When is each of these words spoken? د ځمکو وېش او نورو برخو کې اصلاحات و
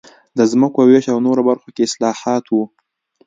د 0.37 0.39
ځمکو 0.51 0.79
وېش 0.89 1.05
او 1.13 1.19
نورو 1.27 1.41
برخو 1.49 1.69
کې 1.75 1.85
اصلاحات 1.87 2.45
و 2.49 2.55